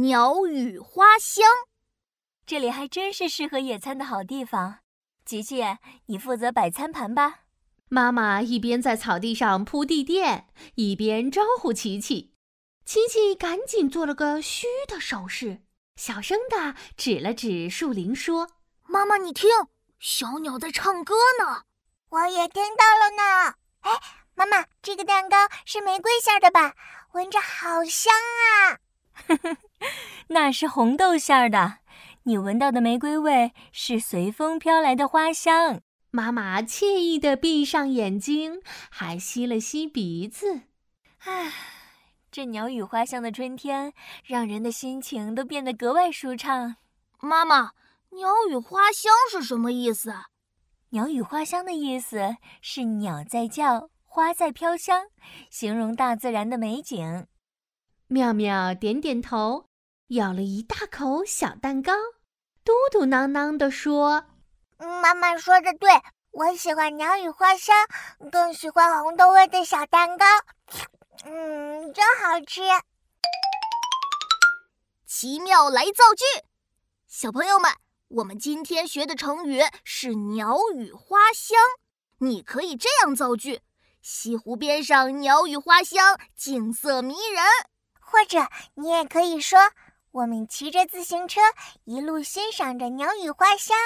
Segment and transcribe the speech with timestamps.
[0.00, 1.44] 鸟语花香。
[2.46, 4.78] 这里还真是适合野餐的好地方。
[5.26, 5.62] 琪琪，
[6.06, 7.40] 你负责摆餐盘吧。
[7.88, 12.32] 妈妈一边在草地上铺地垫，一边招呼琪琪。
[12.86, 15.60] 琪琪赶紧做了个嘘的手势，
[15.96, 18.48] 小声的指了指树林，说
[18.88, 19.50] ：“妈妈，你听，
[19.98, 21.64] 小鸟在唱歌呢。”
[22.08, 23.54] 我也听到了呢。
[23.80, 24.00] 哎，
[24.34, 25.36] 妈妈，这个蛋糕
[25.66, 26.74] 是玫瑰馅的吧？
[27.12, 28.80] 闻着好香啊！
[29.26, 29.56] 呵呵，
[30.32, 31.78] 那是红豆馅儿的。
[32.22, 35.80] 你闻到的玫瑰味是随风飘来的花香。
[36.12, 40.62] 妈妈惬意地闭上眼睛，还吸了吸鼻子。
[41.24, 41.52] 唉，
[42.30, 43.92] 这鸟语花香的春天，
[44.24, 46.76] 让人的心情都变得格外舒畅。
[47.20, 47.72] 妈妈，
[48.10, 50.14] 鸟语花香是什么意思？
[50.90, 55.06] 鸟语花香的意思是鸟在叫，花在飘香，
[55.50, 57.26] 形容大自然的美景。
[58.06, 59.69] 妙妙点点头，
[60.10, 61.92] 咬了一大口小蛋糕，
[62.64, 64.24] 嘟嘟囔囔地说
[64.76, 65.88] ：“妈妈说的对，
[66.32, 67.76] 我喜欢鸟语花香，
[68.32, 70.24] 更喜欢红豆味的小蛋糕。
[71.26, 72.60] 嗯，真好吃。”
[75.06, 76.24] 奇妙来造句，
[77.06, 77.70] 小朋友们。
[78.08, 81.56] 我们今天学的成语是“鸟语花香”，
[82.18, 83.60] 你可以这样造句：
[84.02, 87.44] 西湖边上鸟语花香，景色迷人。
[88.00, 89.60] 或者你也可以说：
[90.12, 91.40] 我们骑着自行车，
[91.84, 93.76] 一路欣赏着鸟语花香。